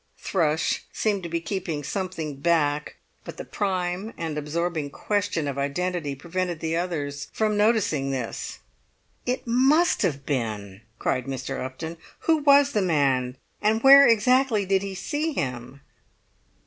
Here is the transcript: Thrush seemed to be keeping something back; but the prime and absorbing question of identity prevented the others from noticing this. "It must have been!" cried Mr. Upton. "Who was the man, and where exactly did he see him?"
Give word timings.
Thrush 0.17 0.81
seemed 0.91 1.21
to 1.21 1.29
be 1.29 1.39
keeping 1.39 1.83
something 1.83 2.37
back; 2.37 2.95
but 3.23 3.37
the 3.37 3.45
prime 3.45 4.13
and 4.17 4.35
absorbing 4.35 4.89
question 4.89 5.47
of 5.47 5.59
identity 5.59 6.15
prevented 6.15 6.59
the 6.59 6.75
others 6.75 7.27
from 7.33 7.55
noticing 7.55 8.09
this. 8.09 8.57
"It 9.27 9.45
must 9.45 10.01
have 10.01 10.25
been!" 10.25 10.81
cried 10.97 11.25
Mr. 11.25 11.63
Upton. 11.63 11.97
"Who 12.21 12.37
was 12.37 12.71
the 12.71 12.81
man, 12.81 13.37
and 13.61 13.83
where 13.83 14.07
exactly 14.07 14.65
did 14.65 14.81
he 14.81 14.95
see 14.95 15.33
him?" 15.33 15.81